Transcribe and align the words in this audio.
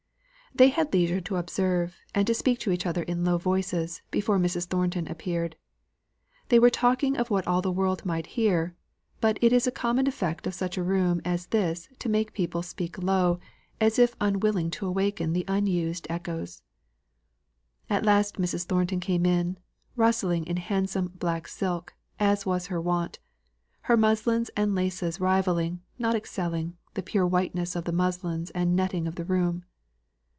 They 0.53 0.67
had 0.67 0.91
leisure 0.91 1.21
to 1.21 1.37
observe, 1.37 1.95
and 2.13 2.27
to 2.27 2.33
speak 2.33 2.59
to 2.59 2.71
each 2.73 2.85
other 2.85 3.03
in 3.03 3.23
low 3.23 3.37
voices, 3.37 4.01
before 4.11 4.37
Mrs. 4.37 4.65
Thornton 4.65 5.07
appeared. 5.07 5.55
They 6.49 6.59
were 6.59 6.69
talking 6.69 7.15
of 7.15 7.29
what 7.29 7.47
all 7.47 7.61
the 7.61 7.71
world 7.71 8.03
might 8.05 8.27
hear; 8.35 8.75
but 9.21 9.37
it 9.41 9.53
is 9.53 9.65
a 9.65 9.71
common 9.71 10.07
effect 10.07 10.45
of 10.45 10.53
such 10.53 10.75
a 10.75 10.83
room 10.83 11.21
as 11.23 11.47
this 11.47 11.87
to 11.99 12.09
make 12.09 12.33
people 12.33 12.63
speak 12.63 13.01
low, 13.01 13.39
as 13.79 13.97
if 13.97 14.13
unwilling 14.19 14.69
to 14.71 14.85
awaken 14.87 15.31
the 15.31 15.45
unused 15.47 16.05
echoes. 16.09 16.63
At 17.89 18.03
last 18.03 18.35
Mrs. 18.35 18.65
Thornton 18.65 18.99
came 18.99 19.25
in, 19.25 19.57
rustling 19.95 20.45
in 20.45 20.57
handsome 20.57 21.13
black 21.15 21.47
silk, 21.47 21.93
as 22.19 22.45
was 22.45 22.67
her 22.67 22.81
wont; 22.81 23.19
her 23.83 23.95
muslins 23.95 24.49
and 24.57 24.75
laces 24.75 25.21
rivalling, 25.21 25.79
not 25.97 26.13
excelling, 26.13 26.75
the 26.93 27.01
pure 27.01 27.25
whiteness 27.25 27.73
of 27.73 27.85
the 27.85 27.93
muslins 27.93 28.49
and 28.51 28.75
netting 28.75 29.07
of 29.07 29.15
the 29.15 29.23
room. 29.25 29.63